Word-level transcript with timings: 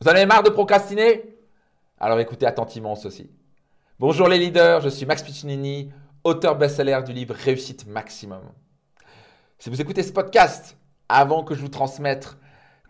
Vous 0.00 0.08
en 0.08 0.12
avez 0.12 0.26
marre 0.26 0.42
de 0.42 0.50
procrastiner? 0.50 1.38
Alors 2.00 2.18
écoutez 2.18 2.46
attentivement 2.46 2.96
ceci. 2.96 3.30
Bonjour 4.00 4.28
les 4.28 4.38
leaders, 4.38 4.80
je 4.80 4.88
suis 4.88 5.06
Max 5.06 5.22
Piccinini, 5.22 5.92
auteur 6.24 6.56
best-seller 6.56 7.00
du 7.06 7.12
livre 7.12 7.34
Réussite 7.34 7.86
Maximum. 7.86 8.42
Si 9.58 9.70
vous 9.70 9.80
écoutez 9.80 10.02
ce 10.02 10.12
podcast 10.12 10.76
avant 11.08 11.44
que 11.44 11.54
je 11.54 11.60
vous 11.60 11.68
transmette 11.68 12.36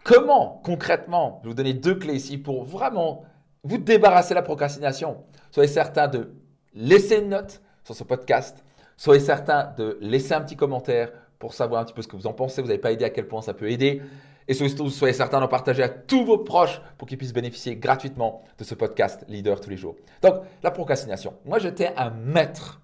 comment 0.03 0.63
concrètement, 0.65 1.41
je 1.43 1.49
vais 1.49 1.51
vous 1.51 1.57
donner 1.57 1.75
deux 1.75 1.95
clés 1.95 2.15
ici 2.15 2.39
pour 2.39 2.65
vraiment 2.65 3.25
vous 3.63 3.79
débarrasser 3.79 4.31
de 4.31 4.37
la 4.37 4.43
procrastination. 4.43 5.25
Soyez 5.51 5.69
certain 5.69 6.09
de 6.09 6.35
laisser 6.73 7.19
une 7.19 7.29
note 7.29 7.61
sur 7.85 7.95
ce 7.95 8.03
podcast. 8.03 8.65
Soyez 8.97 9.21
certain 9.21 9.75
de 9.77 9.99
laisser 10.01 10.33
un 10.33 10.41
petit 10.41 10.57
commentaire 10.57 11.13
pour 11.39 11.53
savoir 11.53 11.83
un 11.83 11.85
petit 11.85 11.95
peu 11.95 12.03
ce 12.03 12.09
que 12.09 12.17
vous 12.17 12.27
en 12.27 12.33
pensez. 12.33 12.63
Vous 12.63 12.69
n'avez 12.69 12.81
pas 12.81 12.93
idée 12.93 13.05
à 13.05 13.11
quel 13.11 13.29
point 13.29 13.43
ça 13.43 13.53
peut 13.53 13.71
aider. 13.71 14.01
Et 14.47 14.55
surtout, 14.55 14.91
soyez 14.91 15.15
certain 15.15 15.41
d'en 15.41 15.49
partager 15.49 15.83
à 15.83 15.89
tous 15.89 16.25
vos 16.25 16.39
proches 16.39 16.81
pour 16.99 17.09
qu'ils 17.09 17.17
puissent 17.17 17.33
bénéficier 17.33 17.77
gratuitement 17.77 18.45
de 18.59 18.65
ce 18.65 18.75
podcast 18.75 19.25
Leader 19.29 19.61
tous 19.61 19.71
les 19.71 19.77
jours. 19.77 19.97
Donc, 20.23 20.43
la 20.63 20.71
procrastination. 20.71 21.35
Moi, 21.45 21.59
j'étais 21.59 21.93
un 21.97 22.11
maître 22.11 22.81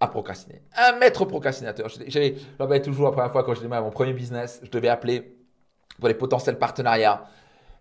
à 0.00 0.08
procrastiner. 0.08 0.62
Un 0.76 0.98
maître 0.98 1.24
procrastinateur. 1.26 1.88
J'avais, 2.08 2.82
toujours 2.82 3.04
la 3.06 3.12
première 3.12 3.30
fois 3.30 3.44
quand 3.44 3.54
je 3.54 3.60
démarrais 3.60 3.82
mon 3.82 3.90
premier 3.90 4.14
business, 4.14 4.60
je 4.64 4.70
devais 4.70 4.88
appeler 4.88 5.36
pour 5.98 6.08
les 6.08 6.14
potentiels 6.14 6.58
partenariats. 6.58 7.24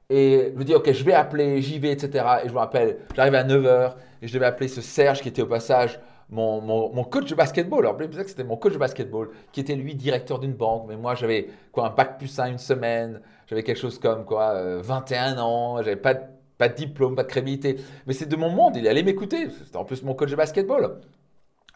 Et 0.09 0.51
je 0.53 0.59
me 0.59 0.63
dis, 0.63 0.75
OK, 0.75 0.91
je 0.91 1.03
vais 1.03 1.13
appeler, 1.13 1.61
j'y 1.61 1.79
vais, 1.79 1.91
etc. 1.91 2.25
Et 2.43 2.49
je 2.49 2.53
me 2.53 2.59
rappelle, 2.59 2.99
j'arrivais 3.15 3.37
à 3.37 3.43
9h 3.43 3.93
et 4.21 4.27
je 4.27 4.33
devais 4.33 4.45
appeler 4.45 4.67
ce 4.67 4.81
Serge 4.81 5.21
qui 5.21 5.29
était 5.29 5.41
au 5.41 5.47
passage 5.47 5.99
mon, 6.29 6.61
mon, 6.61 7.03
coach 7.03 7.29
de 7.29 7.35
basketball. 7.35 7.85
Alors, 7.85 7.97
que 7.97 8.27
c'était 8.27 8.43
mon 8.43 8.57
coach 8.57 8.73
de 8.73 8.77
basketball, 8.77 9.29
qui 9.51 9.61
était 9.61 9.75
lui 9.75 9.95
directeur 9.95 10.39
d'une 10.39 10.53
banque. 10.53 10.85
Mais 10.87 10.95
moi, 10.95 11.15
j'avais 11.15 11.47
quoi, 11.71 11.87
un 11.87 11.89
bac 11.89 12.17
plus 12.17 12.39
1 12.39 12.51
une 12.51 12.57
semaine. 12.57 13.21
J'avais 13.47 13.63
quelque 13.63 13.79
chose 13.79 13.97
comme 13.99 14.25
quoi, 14.25 14.79
21 14.81 15.37
euh, 15.37 15.41
ans. 15.41 15.77
J'avais 15.77 15.95
pas 15.95 16.15
pas 16.59 16.67
de 16.67 16.75
diplôme, 16.75 17.15
pas 17.15 17.23
de 17.23 17.29
crédibilité. 17.29 17.77
Mais 18.05 18.13
c'est 18.13 18.27
de 18.27 18.35
mon 18.35 18.49
monde. 18.49 18.75
Il 18.75 18.87
allait 18.87 19.01
m'écouter. 19.01 19.49
C'était 19.49 19.77
en 19.77 19.85
plus 19.85 20.03
mon 20.03 20.13
coach 20.13 20.29
de 20.29 20.35
basketball. 20.35 20.99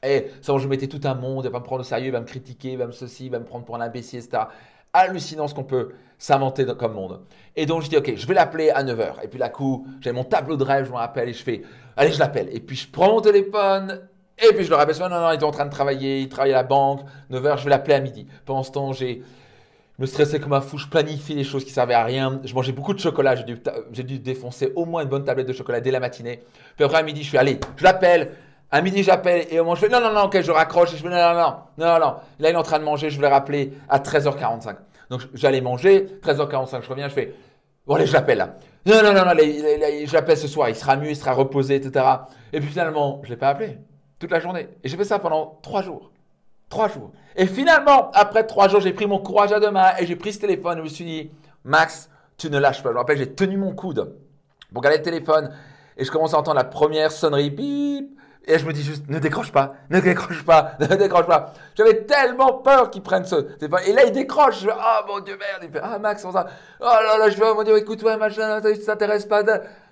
Et 0.03 0.27
ça, 0.42 0.55
je 0.58 0.67
mettais 0.67 0.88
tout 0.88 0.99
un 1.05 1.16
monde. 1.16 1.45
Il 1.45 1.52
va 1.52 1.59
me 1.59 1.64
prendre 1.64 1.81
au 1.81 1.86
sérieux, 1.86 2.08
il 2.08 2.11
va 2.11 2.20
me 2.20 2.25
critiquer, 2.25 2.73
il 2.73 2.77
va 2.77 2.86
me 2.86 2.92
ceci, 2.92 3.27
il 3.27 3.31
va 3.31 3.39
me 3.39 3.45
prendre 3.45 3.64
pour 3.64 3.77
un 3.77 3.81
imbécile, 3.81 4.20
etc. 4.20 4.44
Hallucinant 4.92 5.47
ce 5.47 5.55
qu'on 5.55 5.64
peut 5.64 5.94
s'inventer 6.17 6.66
comme 6.77 6.94
monde. 6.94 7.22
Et 7.55 7.66
donc, 7.66 7.81
je 7.81 7.89
dis, 7.89 7.97
OK, 7.97 8.14
je 8.14 8.27
vais 8.27 8.33
l'appeler 8.33 8.70
à 8.70 8.83
9h. 8.83 9.23
Et 9.23 9.27
puis, 9.30 9.39
là, 9.39 9.47
coup, 9.47 9.88
j'ai 10.02 10.11
mon 10.11 10.25
tableau 10.25 10.58
de 10.58 10.64
rêve, 10.64 10.86
je 10.86 10.92
me 10.92 10.97
rappelle, 10.97 11.30
et 11.30 11.33
je 11.33 11.42
fais, 11.42 11.64
allez, 11.95 12.11
je 12.11 12.20
l'appelle. 12.20 12.49
Et 12.52 12.59
puis, 12.59 12.75
je 12.75 12.88
prends 12.92 13.14
mon 13.14 13.22
téléphone, 13.22 14.02
et 14.39 14.53
puis 14.53 14.66
je 14.66 14.70
le 14.70 14.76
rappelle, 14.76 14.95
non, 15.00 15.09
non, 15.09 15.31
il 15.31 15.39
est 15.39 15.44
en 15.44 15.52
train 15.52 15.66
de 15.66 15.72
travailler, 15.72 16.22
il 16.22 16.30
travaille 16.30 16.53
à 16.53 16.58
la 16.58 16.64
banque, 16.64 17.02
9h, 17.31 17.59
je 17.59 17.64
vais 17.66 17.70
l'appeler 17.70 17.95
à 17.95 18.00
midi. 18.00 18.28
Pendant 18.45 18.64
ce 18.64 18.72
temps, 18.72 18.94
j'ai 18.94 19.22
me 20.00 20.06
stressais 20.06 20.39
comme 20.39 20.53
un 20.53 20.62
fou, 20.62 20.78
je 20.78 20.88
planifiais 20.88 21.36
des 21.36 21.44
choses 21.44 21.64
qui 21.64 21.72
servaient 21.72 21.94
à 21.94 22.03
rien. 22.03 22.42
Je 22.44 22.54
mangeais 22.54 22.72
beaucoup 22.72 22.94
de 22.94 23.00
chocolat, 23.00 23.36
j'ai 23.36 23.44
dû, 23.44 23.61
dû 24.04 24.20
défoncer 24.20 24.72
au 24.76 24.86
moins 24.86 25.04
une 25.04 25.09
bonne 25.09 25.23
tablette 25.23 25.48
de 25.48 25.54
chocolat 25.54 25.81
dès 25.81 25.92
la 25.92 26.00
matinée. 26.00 26.42
Puis 26.76 26.84
après 26.84 26.98
à 26.98 27.04
midi, 27.04 27.23
je 27.23 27.30
fais, 27.30 27.38
allez, 27.38 27.59
je 27.78 27.84
l'appelle. 27.84 28.31
À 28.72 28.81
midi, 28.81 29.04
j'appelle 29.04 29.45
et 29.52 29.59
au 29.59 29.64
moment, 29.64 29.76
je 29.76 29.81
fais, 29.81 29.89
non, 29.89 30.02
non, 30.02 30.11
non, 30.11 30.23
ok, 30.23 30.42
je 30.42 30.52
raccroche 30.52 30.94
et 30.94 30.98
je 30.98 31.04
fais, 31.04 31.09
non, 31.09 31.16
non, 31.16 31.36
non, 31.36 31.56
non, 31.78 32.00
non. 32.00 32.16
Là, 32.39 32.50
il 32.50 32.54
est 32.54 32.56
en 32.56 32.64
train 32.64 32.80
de 32.80 32.84
manger, 32.84 33.11
je 33.11 33.17
vais 33.17 33.28
le 33.28 33.34
rappeler 33.34 33.73
à 33.88 34.00
13h45. 34.00 34.78
Donc 35.11 35.22
j'allais 35.36 35.61
manger, 35.61 36.08
13h45, 36.23 36.81
je 36.81 36.89
reviens, 36.89 37.08
je 37.08 37.14
fais, 37.14 37.36
bon, 37.86 37.94
allez, 37.95 38.08
je 38.08 38.14
l'appelle 38.14 38.39
là. 38.39 38.56
Non, 38.88 39.04
non, 39.04 39.14
non, 39.14 39.26
non, 39.26 39.34
je 39.38 40.11
l'appelle 40.11 40.38
ce 40.38 40.48
soir, 40.48 40.70
il 40.70 40.76
sera 40.76 40.95
mieux, 40.95 41.11
il 41.11 41.16
sera 41.16 41.34
reposé, 41.34 41.76
etc. 41.76 42.04
Et 42.52 42.59
puis 42.59 42.70
finalement, 42.70 43.20
je 43.22 43.30
ne 43.30 43.34
l'ai 43.36 43.39
pas 43.39 43.50
appelé 43.50 43.78
toute 44.23 44.31
la 44.31 44.39
journée. 44.39 44.69
Et 44.83 44.88
j'ai 44.88 44.95
fait 44.95 45.03
ça 45.03 45.19
pendant 45.19 45.59
trois 45.61 45.81
jours. 45.81 46.11
Trois 46.69 46.88
jours. 46.88 47.11
Et 47.35 47.45
finalement, 47.45 48.09
après 48.13 48.45
trois 48.45 48.67
jours, 48.69 48.80
j'ai 48.80 48.93
pris 48.93 49.05
mon 49.05 49.19
courage 49.19 49.52
à 49.52 49.59
deux 49.59 49.69
mains 49.69 49.91
et 49.99 50.05
j'ai 50.05 50.15
pris 50.15 50.33
ce 50.33 50.39
téléphone 50.39 50.77
et 50.77 50.77
je 50.77 50.83
me 50.83 50.89
suis 50.89 51.05
dit, 51.05 51.31
Max, 51.65 52.09
tu 52.38 52.49
ne 52.49 52.57
lâches 52.57 52.81
pas. 52.81 52.89
Je 52.89 52.93
me 52.93 52.99
rappelle, 52.99 53.17
j'ai 53.17 53.33
tenu 53.33 53.57
mon 53.57 53.75
coude 53.75 54.15
pour 54.71 54.81
garder 54.81 54.97
le 54.97 55.03
téléphone 55.03 55.53
et 55.97 56.05
je 56.05 56.11
commence 56.11 56.33
à 56.33 56.39
entendre 56.39 56.57
la 56.57 56.63
première 56.63 57.11
sonnerie, 57.11 57.49
bip, 57.49 58.17
et 58.45 58.59
je 58.59 58.65
me 58.65 58.73
dis 58.73 58.81
juste, 58.81 59.09
ne 59.09 59.19
décroche 59.19 59.52
pas, 59.52 59.75
ne 59.89 59.99
décroche 59.99 60.43
pas, 60.43 60.75
ne 60.80 60.87
décroche 60.87 61.27
pas. 61.27 61.53
J'avais 61.75 62.03
tellement 62.03 62.53
peur 62.53 62.89
qu'il 62.89 63.02
prenne 63.02 63.25
ce 63.25 63.36
téléphone. 63.36 63.81
Et 63.86 63.93
là, 63.93 64.05
il 64.05 64.11
décroche. 64.11 64.61
Je 64.61 64.69
oh 64.69 65.05
mon 65.08 65.19
Dieu, 65.19 65.37
merde. 65.37 65.64
Il 65.64 65.69
fait, 65.69 65.81
ah 65.83 65.99
Max, 65.99 66.21
ça. 66.21 66.48
Oh 66.80 66.83
là 66.83 67.17
là, 67.17 67.30
je 67.30 67.37
vais, 67.37 67.45
oh 67.45 67.55
mon 67.55 67.64
Dieu, 67.64 67.77
écoute, 67.77 68.02
ouais, 68.03 68.17
machin, 68.17 68.61
ça 68.61 68.95
t'intéresse 68.95 69.25
pas. 69.25 69.43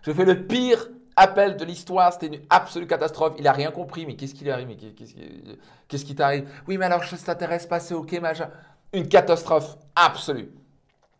Je 0.01 0.11
fais 0.11 0.25
le 0.25 0.43
pire 0.43 0.87
appel 1.15 1.57
de 1.57 1.65
l'histoire, 1.65 2.13
c'était 2.13 2.27
une 2.27 2.41
absolue 2.49 2.87
catastrophe. 2.87 3.35
Il 3.37 3.47
a 3.47 3.51
rien 3.51 3.71
compris, 3.71 4.05
mais 4.05 4.15
qu'est-ce 4.15 4.33
qui 4.33 4.43
lui 4.43 4.51
arrive 4.51 4.67
Mais 4.67 4.75
qu'est-ce 4.75 6.05
qui, 6.05 6.15
t'arrive? 6.15 6.49
Oui, 6.67 6.77
mais 6.77 6.85
alors, 6.85 7.03
ça 7.03 7.17
t'intéresse 7.17 7.65
pas, 7.65 7.79
c'est 7.79 7.93
ok, 7.93 8.13
machin. 8.19 8.49
Une 8.93 9.07
catastrophe 9.07 9.77
absolue. 9.95 10.51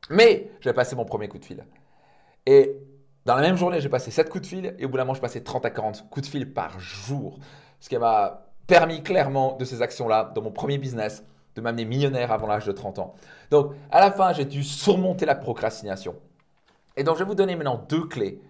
Mais 0.09 0.51
j'ai 0.61 0.73
passé 0.73 0.95
mon 0.95 1.05
premier 1.05 1.27
coup 1.27 1.37
de 1.37 1.45
fil. 1.45 1.65
Et 2.45 2.75
dans 3.25 3.35
la 3.35 3.41
même 3.41 3.55
journée, 3.55 3.79
j'ai 3.79 3.89
passé 3.89 4.11
7 4.11 4.29
coups 4.29 4.43
de 4.43 4.47
fil 4.47 4.75
et 4.77 4.85
au 4.85 4.89
bout 4.89 4.97
d'un 4.97 5.03
moment, 5.03 5.13
je 5.13 5.21
passais 5.21 5.41
30 5.41 5.65
à 5.65 5.69
40 5.69 6.09
coups 6.09 6.27
de 6.27 6.31
fil 6.31 6.53
par 6.53 6.79
jour. 6.79 7.37
Ce 7.79 7.87
qui 7.87 7.97
m'a 7.97 8.47
permis 8.67 9.03
clairement 9.03 9.57
de 9.57 9.65
ces 9.65 9.81
actions-là, 9.81 10.31
dans 10.33 10.41
mon 10.41 10.51
premier 10.51 10.77
business, 10.77 11.23
de 11.55 11.61
m'amener 11.61 11.85
millionnaire 11.85 12.31
avant 12.31 12.47
l'âge 12.47 12.65
de 12.65 12.71
30 12.71 12.99
ans. 12.99 13.15
Donc, 13.51 13.73
à 13.91 13.99
la 13.99 14.11
fin, 14.11 14.33
j'ai 14.33 14.45
dû 14.45 14.63
surmonter 14.63 15.25
la 15.25 15.35
procrastination. 15.35 16.15
Et 16.97 17.03
donc, 17.03 17.15
je 17.15 17.23
vais 17.23 17.27
vous 17.27 17.35
donner 17.35 17.55
maintenant 17.55 17.85
deux 17.89 18.05
clés 18.07 18.41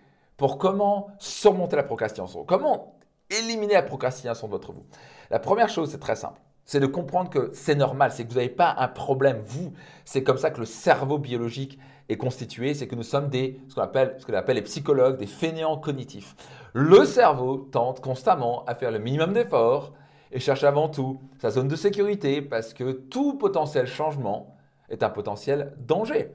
pour 0.42 0.58
comment 0.58 1.12
surmonter 1.20 1.76
la 1.76 1.84
procrastination, 1.84 2.44
comment 2.46 2.96
éliminer 3.30 3.76
la 3.76 3.84
procrastination 3.84 4.48
de 4.48 4.52
votre 4.52 4.72
vous. 4.72 4.84
La 5.30 5.38
première 5.38 5.70
chose, 5.70 5.92
c'est 5.92 6.00
très 6.00 6.16
simple. 6.16 6.42
C'est 6.66 6.80
de 6.80 6.88
comprendre 6.88 7.30
que 7.30 7.52
c'est 7.54 7.76
normal, 7.76 8.12
c'est 8.12 8.24
que 8.24 8.30
vous 8.30 8.38
n'avez 8.38 8.50
pas 8.50 8.74
un 8.80 8.88
problème, 8.88 9.44
vous. 9.46 9.72
C'est 10.04 10.24
comme 10.24 10.40
ça 10.40 10.50
que 10.50 10.60
le 10.60 10.66
cerveau 10.66 11.20
biologique 11.20 11.78
est 12.10 12.18
constitué, 12.18 12.74
c'est 12.74 12.88
que 12.88 12.96
nous 12.96 13.04
sommes 13.04 13.30
des, 13.30 13.62
ce 13.70 13.76
qu'on 13.76 13.84
appelle, 13.84 14.16
ce 14.18 14.26
qu'on 14.26 14.34
appelle 14.34 14.56
les 14.56 14.64
psychologues, 14.64 15.18
des 15.18 15.28
fainéants 15.28 15.78
cognitifs. 15.78 16.36
Le 16.74 17.06
cerveau 17.06 17.58
tente 17.72 18.02
constamment 18.02 18.66
à 18.66 18.74
faire 18.74 18.90
le 18.90 18.98
minimum 18.98 19.34
d'efforts 19.34 19.94
et 20.32 20.40
cherche 20.40 20.64
avant 20.64 20.90
tout 20.90 21.22
sa 21.40 21.52
zone 21.52 21.68
de 21.68 21.76
sécurité 21.76 22.42
parce 22.42 22.74
que 22.74 22.94
tout 22.94 23.36
potentiel 23.38 23.86
changement 23.86 24.58
est 24.90 25.04
un 25.04 25.10
potentiel 25.12 25.76
danger. 25.78 26.32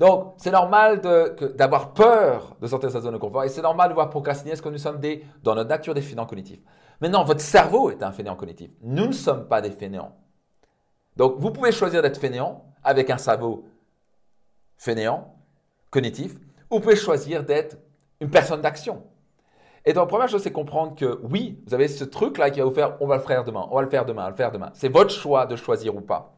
Donc, 0.00 0.32
c'est 0.38 0.50
normal 0.50 1.02
d'avoir 1.56 1.92
peur 1.92 2.56
de 2.58 2.66
sortir 2.66 2.88
de 2.88 2.94
sa 2.94 3.02
zone 3.02 3.12
de 3.12 3.18
confort 3.18 3.44
et 3.44 3.50
c'est 3.50 3.60
normal 3.60 3.90
de 3.90 3.94
voir 3.94 4.08
procrastiner 4.08 4.52
parce 4.52 4.62
que 4.62 4.70
nous 4.70 4.78
sommes 4.78 4.98
des, 4.98 5.26
dans 5.42 5.54
notre 5.54 5.68
nature 5.68 5.92
des 5.92 6.00
fainéants 6.00 6.24
cognitifs. 6.24 6.62
Maintenant, 7.02 7.22
votre 7.22 7.42
cerveau 7.42 7.90
est 7.90 8.02
un 8.02 8.10
fainéant 8.10 8.34
cognitif. 8.34 8.70
Nous 8.80 9.08
ne 9.08 9.12
sommes 9.12 9.46
pas 9.46 9.60
des 9.60 9.70
fainéants. 9.70 10.16
Donc, 11.18 11.34
vous 11.36 11.50
pouvez 11.50 11.70
choisir 11.70 12.00
d'être 12.00 12.16
fainéant 12.16 12.64
avec 12.82 13.10
un 13.10 13.18
cerveau 13.18 13.66
fainéant, 14.78 15.34
cognitif, 15.90 16.34
ou 16.70 16.76
vous 16.76 16.80
pouvez 16.80 16.96
choisir 16.96 17.44
d'être 17.44 17.76
une 18.20 18.30
personne 18.30 18.62
d'action. 18.62 19.02
Et 19.84 19.92
donc, 19.92 20.08
première 20.08 20.28
chose, 20.28 20.42
c'est 20.42 20.50
comprendre 20.50 20.94
que 20.94 21.20
oui, 21.24 21.62
vous 21.66 21.74
avez 21.74 21.88
ce 21.88 22.04
truc-là 22.04 22.48
qui 22.50 22.60
va 22.60 22.64
vous 22.64 22.72
faire, 22.72 22.96
on 23.02 23.06
va 23.06 23.16
le 23.16 23.22
faire 23.22 23.44
demain, 23.44 23.66
on 23.70 23.76
va 23.76 23.82
le 23.82 23.90
faire 23.90 24.06
demain, 24.06 24.22
on 24.22 24.24
va 24.24 24.30
le 24.30 24.36
faire 24.36 24.50
demain. 24.50 24.70
C'est 24.72 24.88
votre 24.88 25.10
choix 25.10 25.44
de 25.44 25.56
choisir 25.56 25.94
ou 25.94 26.00
pas. 26.00 26.32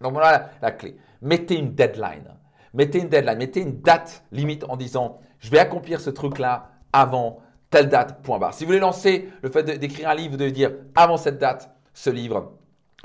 Donc, 0.00 0.14
voilà 0.14 0.48
la 0.62 0.70
clé. 0.70 0.96
Mettez 1.20 1.56
une 1.58 1.74
deadline. 1.74 2.34
Mettez 2.74 2.98
une 2.98 3.08
deadline, 3.08 3.38
mettez 3.38 3.60
une 3.60 3.80
date 3.80 4.24
limite 4.32 4.64
en 4.68 4.76
disant 4.76 5.18
je 5.38 5.50
vais 5.50 5.58
accomplir 5.58 6.00
ce 6.00 6.10
truc-là 6.10 6.70
avant 6.92 7.38
telle 7.70 7.88
date, 7.88 8.22
point 8.22 8.38
barre. 8.38 8.54
Si 8.54 8.64
vous 8.64 8.68
voulez 8.68 8.80
lancer 8.80 9.28
le 9.42 9.50
fait 9.50 9.62
d'écrire 9.64 10.08
un 10.08 10.14
livre, 10.14 10.32
vous 10.32 10.36
devez 10.36 10.52
dire 10.52 10.72
avant 10.94 11.16
cette 11.16 11.38
date, 11.38 11.74
ce 11.92 12.10
livre. 12.10 12.52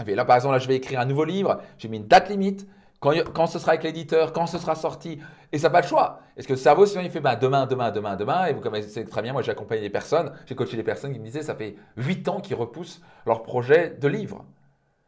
Là, 0.05 0.25
par 0.25 0.35
exemple, 0.35 0.53
là, 0.53 0.59
je 0.59 0.67
vais 0.67 0.75
écrire 0.75 0.99
un 0.99 1.05
nouveau 1.05 1.25
livre, 1.25 1.61
j'ai 1.77 1.87
mis 1.87 1.97
une 1.97 2.07
date 2.07 2.29
limite, 2.29 2.67
quand, 2.99 3.13
quand, 3.33 3.47
ce 3.47 3.59
sera 3.59 3.71
avec 3.71 3.83
l'éditeur, 3.83 4.33
quand 4.33 4.45
ce 4.45 4.57
sera 4.57 4.75
sorti, 4.75 5.19
et 5.51 5.57
ça 5.57 5.67
n'a 5.67 5.71
pas 5.71 5.81
le 5.81 5.87
choix. 5.87 6.19
Est-ce 6.35 6.47
que 6.47 6.53
le 6.53 6.59
cerveau, 6.59 6.85
sinon, 6.85 7.03
il 7.03 7.09
fait 7.09 7.19
ben, 7.19 7.35
demain, 7.35 7.65
demain, 7.65 7.91
demain, 7.91 8.15
demain, 8.15 8.45
et 8.45 8.53
vous 8.53 8.61
connaissez 8.61 9.05
très 9.05 9.21
bien, 9.21 9.33
moi 9.33 9.41
j'ai 9.41 9.51
accompagné 9.51 9.81
des 9.81 9.89
personnes, 9.89 10.31
j'ai 10.45 10.55
coaché 10.55 10.77
des 10.77 10.83
personnes 10.83 11.13
qui 11.13 11.19
me 11.19 11.25
disaient, 11.25 11.43
ça 11.43 11.55
fait 11.55 11.75
8 11.97 12.27
ans 12.29 12.39
qu'ils 12.39 12.55
repoussent 12.55 13.01
leur 13.25 13.43
projet 13.43 13.95
de 13.99 14.07
livre. 14.07 14.45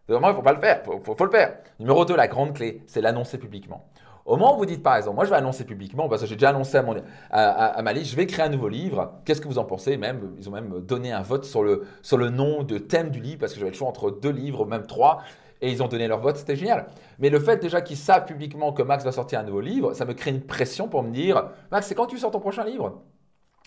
Vraiment, 0.08 0.28
il 0.28 0.32
ne 0.32 0.36
faut 0.36 0.42
pas 0.42 0.54
le 0.54 0.60
faire, 0.60 0.82
il 0.86 1.04
faut, 1.04 1.16
faut, 1.16 1.26
le 1.26 1.32
faire. 1.32 1.58
Numéro 1.80 2.06
2, 2.06 2.16
la 2.16 2.28
grande 2.28 2.54
clé, 2.54 2.82
c'est 2.88 3.02
l'annoncer 3.02 3.38
publiquement. 3.38 3.88
Au 4.32 4.38
moment 4.38 4.56
où 4.56 4.60
vous 4.60 4.66
dites 4.66 4.82
par 4.82 4.96
exemple, 4.96 5.16
moi 5.16 5.26
je 5.26 5.30
vais 5.30 5.36
annoncer 5.36 5.66
publiquement, 5.66 6.08
parce 6.08 6.22
que 6.22 6.28
j'ai 6.30 6.36
déjà 6.36 6.52
annoncé 6.52 6.78
à, 6.78 6.84
mon, 6.84 6.96
à, 7.32 7.82
ma 7.82 7.92
liste, 7.92 8.12
je 8.12 8.16
vais 8.16 8.26
créer 8.26 8.46
un 8.46 8.50
nouveau 8.50 8.70
livre, 8.70 9.16
qu'est-ce 9.26 9.42
que 9.42 9.48
vous 9.50 9.60
en 9.60 9.66
pensez 9.66 9.98
même? 9.98 10.32
Ils 10.38 10.48
ont 10.48 10.54
même 10.54 10.80
donné 10.80 11.12
un 11.12 11.22
vote 11.22 11.44
sur 11.44 11.64
le, 11.64 11.86
sur 12.02 12.16
le 12.16 12.30
nom 12.30 12.64
de 12.64 12.78
thème 12.78 13.10
du 13.10 13.20
livre, 13.20 13.40
parce 13.42 13.52
que 13.52 13.60
j'avais 13.60 13.72
le 13.72 13.76
choix 13.76 13.90
entre 13.90 14.10
deux 14.10 14.30
livres, 14.30 14.66
même 14.66 14.88
trois, 14.88 15.22
et 15.60 15.70
ils 15.70 15.84
ont 15.84 15.90
donné 15.90 16.08
leur 16.08 16.22
vote, 16.22 16.38
c'était 16.38 16.56
génial. 16.56 16.86
Mais 17.20 17.30
le 17.30 17.42
fait 17.42 17.58
déjà 17.58 17.82
qu'ils 17.82 17.98
savent 17.98 18.24
publiquement 18.24 18.72
que 18.72 18.84
Max 18.84 19.04
va 19.04 19.12
sortir 19.12 19.42
un 19.42 19.44
nouveau 19.44 19.60
livre, 19.60 19.94
ça 19.96 20.06
me 20.06 20.14
crée 20.14 20.32
une 20.32 20.46
pression 20.46 20.88
pour 20.88 21.04
me 21.04 21.12
dire, 21.12 21.50
Max, 21.70 21.88
c'est 21.88 21.96
quand 21.96 22.06
tu 22.06 22.18
sors 22.18 22.32
ton 22.32 22.40
prochain 22.40 22.64
livre? 22.64 23.02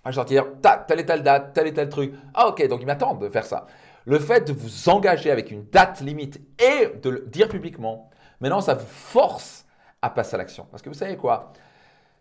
Vais 0.06 0.12
sortir 0.12 0.47
telle 0.88 1.00
et 1.00 1.05
telle 1.05 1.23
date, 1.23 1.53
tel 1.53 1.67
et 1.67 1.75
tel 1.75 1.91
truc. 1.91 2.15
Ah 2.33 2.49
ok, 2.49 2.67
donc 2.69 2.81
ils 2.81 2.87
m'attendent 2.87 3.21
de 3.21 3.29
faire 3.29 3.44
ça. 3.44 3.67
Le 4.06 4.19
fait 4.19 4.49
de 4.49 4.55
vous 4.55 4.88
engager 4.88 5.31
avec 5.31 5.50
une 5.50 5.67
date 5.67 6.00
limite 6.00 6.41
et 6.59 6.99
de 7.03 7.11
le 7.11 7.27
dire 7.27 7.49
publiquement, 7.50 8.09
maintenant 8.41 8.62
ça 8.62 8.73
vous 8.73 8.87
force 8.87 9.63
à 10.05 10.11
passer 10.11 10.35
à 10.35 10.39
l'action. 10.39 10.67
Parce 10.71 10.83
que 10.83 10.89
vous 10.89 10.95
savez 10.95 11.17
quoi? 11.17 11.53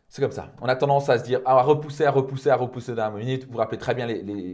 C'est 0.08 0.22
comme 0.22 0.32
ça. 0.32 0.50
On 0.62 0.68
a 0.68 0.76
tendance 0.76 1.10
à 1.10 1.18
se 1.18 1.24
dire, 1.24 1.42
à 1.46 1.62
repousser, 1.62 2.06
à 2.06 2.12
repousser, 2.12 2.50
à 2.50 2.56
repousser 2.56 2.94
d'un 2.94 3.10
minute. 3.10 3.46
Vous 3.46 3.54
vous 3.54 3.58
rappelez 3.58 3.80
très 3.80 3.96
bien 3.96 4.08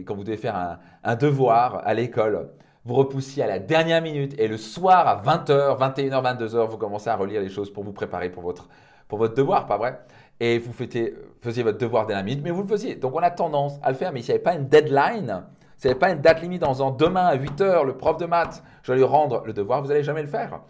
quand 0.06 0.14
vous 0.14 0.24
devez 0.24 0.36
faire 0.36 0.78
un, 1.04 1.16
devoir 1.16 1.82
à 1.84 1.94
l'école. 1.94 2.50
Vous 2.84 2.94
repoussiez 2.94 3.42
à 3.42 3.46
la 3.46 3.58
dernière 3.58 4.00
minute 4.00 4.34
et 4.38 4.48
le 4.48 4.56
soir 4.56 5.06
à 5.06 5.22
20h, 5.22 5.78
21h, 5.78 6.38
22h, 6.38 6.66
vous 6.66 6.78
commencez 6.78 7.10
à 7.10 7.16
relire 7.16 7.42
les 7.42 7.50
choses 7.50 7.70
pour 7.70 7.84
vous 7.84 7.92
préparer 7.92 8.30
pour 8.30 8.42
votre, 8.42 8.68
pour 9.06 9.18
votre 9.18 9.34
devoir, 9.34 9.66
pas 9.66 9.76
vrai? 9.76 10.00
Et 10.40 10.58
vous 10.58 10.72
faisiez 10.72 11.62
votre 11.62 11.76
devoir 11.76 12.06
dès 12.06 12.14
la 12.14 12.22
minute, 12.22 12.42
mais 12.42 12.50
vous 12.50 12.62
le 12.62 12.68
faisiez. 12.68 12.96
Donc 12.96 13.14
on 13.14 13.18
a 13.18 13.30
tendance 13.30 13.78
à 13.82 13.90
le 13.90 13.96
faire, 13.96 14.12
mais 14.12 14.22
s'il 14.22 14.32
n'y 14.32 14.36
avait 14.36 14.42
pas 14.42 14.54
une 14.54 14.66
deadline, 14.66 15.44
s'il 15.76 15.88
n'y 15.88 15.90
avait 15.90 15.98
pas 15.98 16.10
une 16.10 16.22
date 16.22 16.40
limite 16.40 16.64
en 16.64 16.72
disant 16.72 16.90
demain 16.90 17.26
à 17.26 17.34
8 17.34 17.60
heures, 17.60 17.84
le 17.84 17.98
prof 17.98 18.16
de 18.16 18.24
maths, 18.24 18.62
je 18.82 18.92
vais 18.92 18.98
lui 18.98 19.04
rendre 19.04 19.42
le 19.44 19.52
devoir, 19.52 19.82
vous 19.82 19.88
n'allez 19.88 20.02
jamais 20.02 20.22
le 20.22 20.28
faire. 20.28 20.60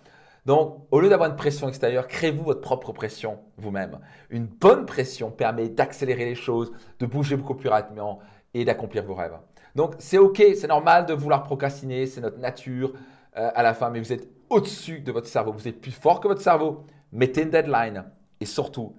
Donc, 0.46 0.86
au 0.90 1.00
lieu 1.00 1.08
d'avoir 1.08 1.28
une 1.28 1.36
pression 1.36 1.68
extérieure, 1.68 2.06
créez-vous 2.06 2.44
votre 2.44 2.60
propre 2.60 2.92
pression 2.92 3.38
vous-même. 3.58 3.98
Une 4.30 4.46
bonne 4.46 4.86
pression 4.86 5.30
permet 5.30 5.68
d'accélérer 5.68 6.24
les 6.24 6.34
choses, 6.34 6.72
de 6.98 7.06
bouger 7.06 7.36
beaucoup 7.36 7.54
plus 7.54 7.68
rapidement 7.68 8.20
et 8.54 8.64
d'accomplir 8.64 9.04
vos 9.04 9.14
rêves. 9.14 9.38
Donc, 9.74 9.94
c'est 9.98 10.18
OK, 10.18 10.42
c'est 10.56 10.66
normal 10.66 11.06
de 11.06 11.14
vouloir 11.14 11.42
procrastiner, 11.42 12.06
c'est 12.06 12.20
notre 12.20 12.38
nature 12.38 12.92
euh, 13.36 13.50
à 13.54 13.62
la 13.62 13.74
fin, 13.74 13.90
mais 13.90 14.00
vous 14.00 14.12
êtes 14.12 14.28
au-dessus 14.48 15.00
de 15.00 15.12
votre 15.12 15.28
cerveau, 15.28 15.52
vous 15.52 15.68
êtes 15.68 15.80
plus 15.80 15.92
fort 15.92 16.20
que 16.20 16.28
votre 16.28 16.40
cerveau. 16.40 16.84
Mettez 17.12 17.42
une 17.42 17.50
deadline 17.50 18.04
et 18.40 18.46
surtout, 18.46 18.94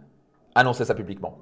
annoncez 0.55 0.85
ça 0.85 0.95
publiquement. 0.95 1.37